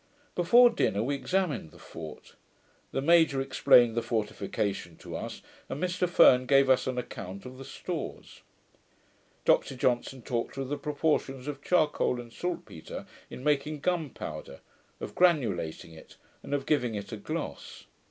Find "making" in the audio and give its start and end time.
13.43-13.81